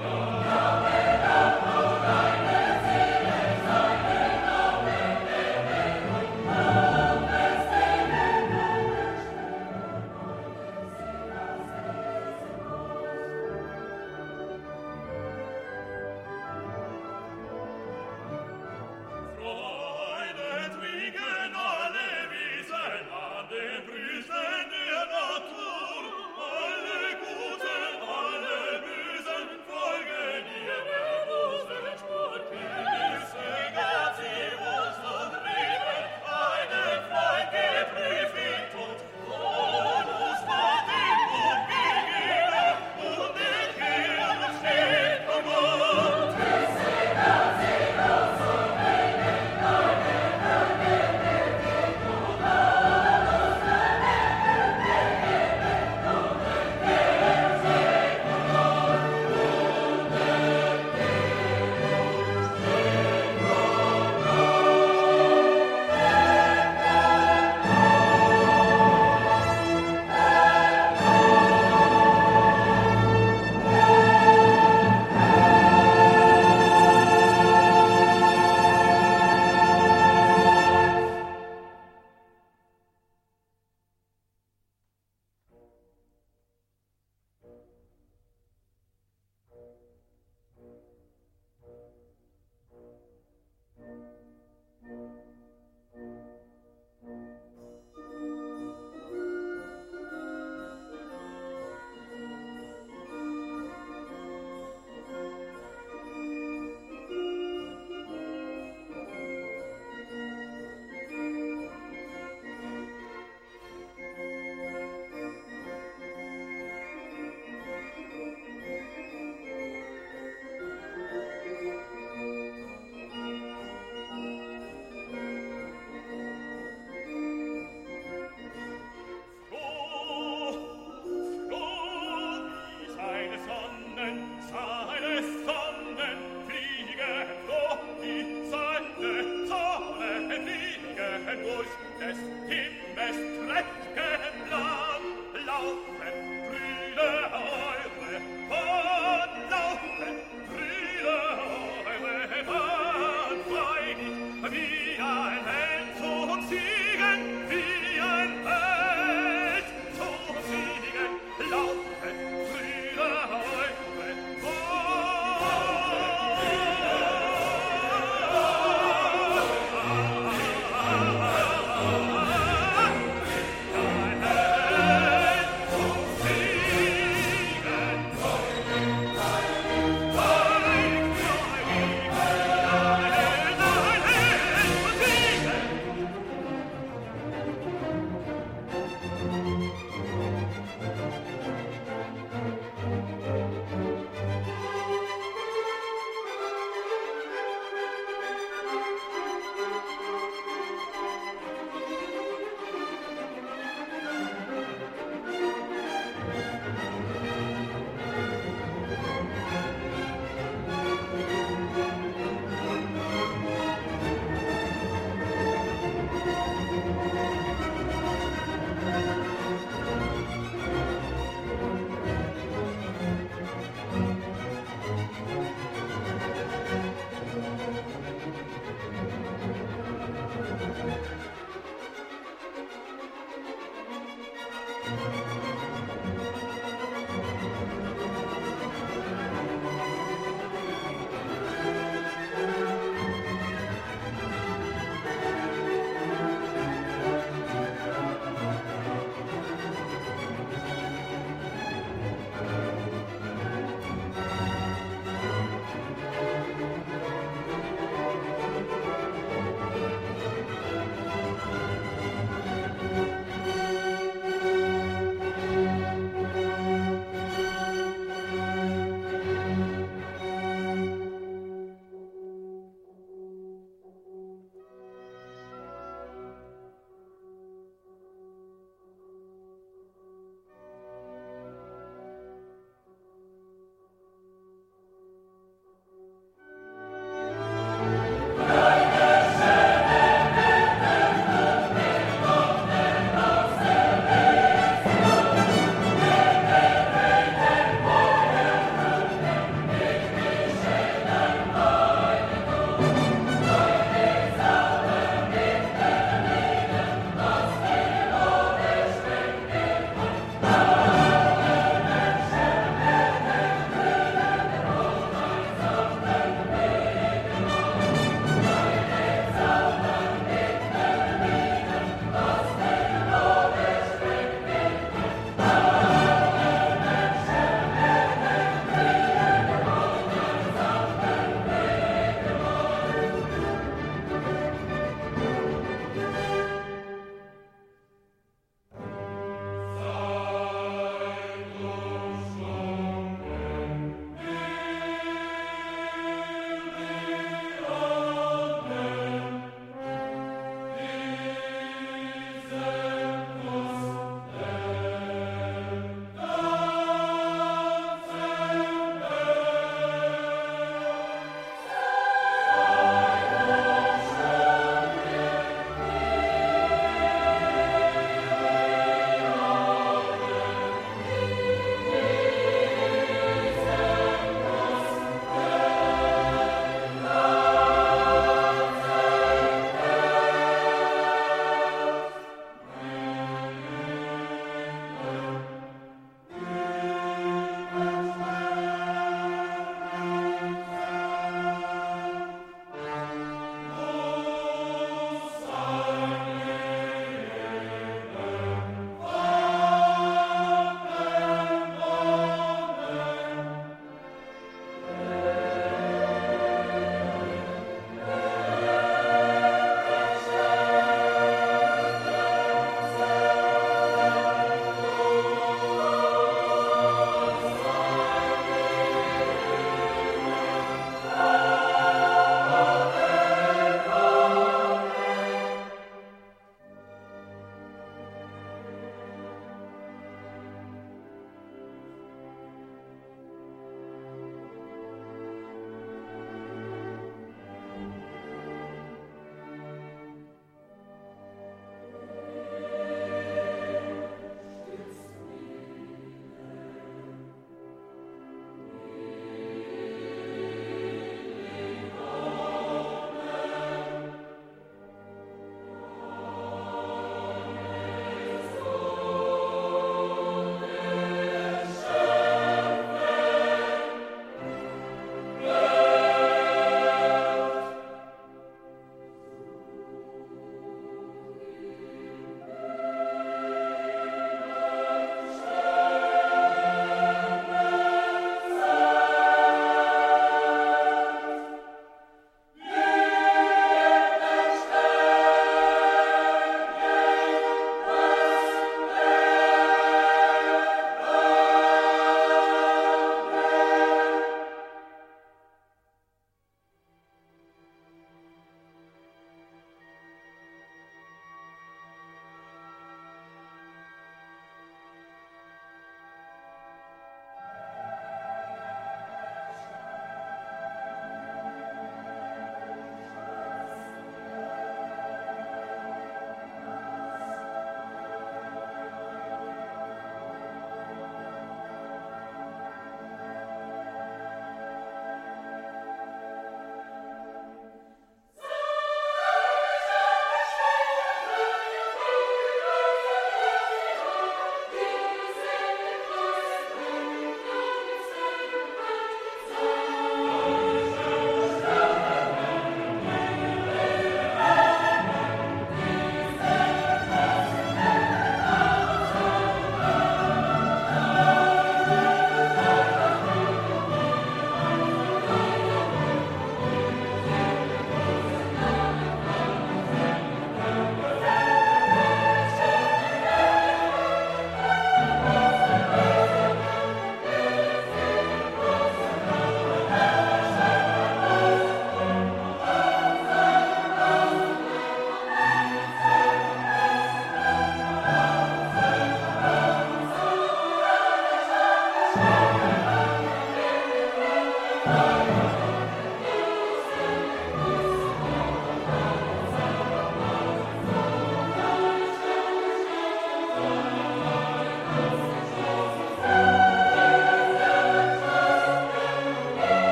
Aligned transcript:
Amen. 0.00 0.27